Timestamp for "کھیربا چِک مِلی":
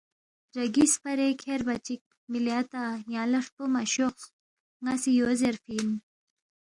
1.41-2.53